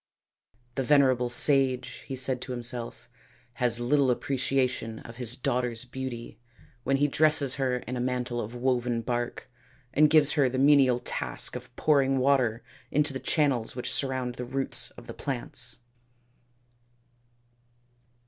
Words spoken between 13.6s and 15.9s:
which surround the roots of the plants."